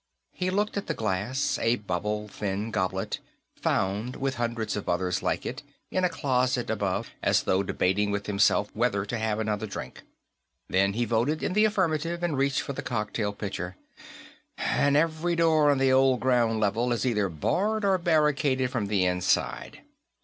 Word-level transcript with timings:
He 0.31 0.49
looked 0.49 0.77
at 0.77 0.87
the 0.87 0.95
glass, 0.95 1.59
a 1.59 1.75
bubble 1.75 2.27
thin 2.27 2.71
goblet, 2.71 3.19
found, 3.55 4.15
with 4.15 4.33
hundreds 4.33 4.75
of 4.75 4.89
others 4.89 5.21
like 5.21 5.45
it, 5.45 5.61
in 5.91 6.03
a 6.03 6.09
closet 6.09 6.71
above, 6.71 7.11
as 7.21 7.43
though 7.43 7.61
debating 7.61 8.09
with 8.09 8.25
himself 8.25 8.71
whether 8.75 9.05
to 9.05 9.19
have 9.19 9.37
another 9.39 9.67
drink. 9.67 10.01
Then 10.67 10.93
he 10.93 11.05
voted 11.05 11.43
in 11.43 11.53
the 11.53 11.65
affirmative 11.65 12.23
and 12.23 12.35
reached 12.35 12.61
for 12.61 12.73
the 12.73 12.81
cocktail 12.81 13.31
pitcher. 13.31 13.75
"And 14.57 14.97
every 14.97 15.35
door 15.35 15.69
on 15.69 15.77
the 15.77 15.91
old 15.93 16.19
ground 16.19 16.59
level 16.59 16.91
is 16.91 17.05
either 17.05 17.29
barred 17.29 17.85
or 17.85 17.99
barricaded 17.99 18.71
from 18.71 18.87
the 18.87 19.05
inside. 19.05 19.81